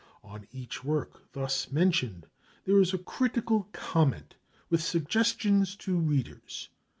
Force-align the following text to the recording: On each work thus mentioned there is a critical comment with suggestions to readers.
On 0.23 0.47
each 0.51 0.83
work 0.83 1.31
thus 1.33 1.69
mentioned 1.71 2.25
there 2.65 2.81
is 2.81 2.91
a 2.91 2.97
critical 2.97 3.67
comment 3.71 4.33
with 4.67 4.81
suggestions 4.81 5.75
to 5.75 5.95
readers. 5.95 6.69